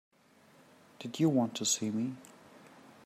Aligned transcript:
Did 0.97 1.19
you 1.19 1.29
want 1.29 1.53
to 1.57 1.63
see 1.63 1.91
me? 1.91 2.15